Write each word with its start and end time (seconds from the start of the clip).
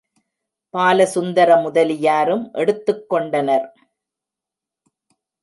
பாலசுந்தர 0.73 1.49
முதலியாரும் 1.61 2.43
எடுத்துக்கொண்டனர். 2.53 3.67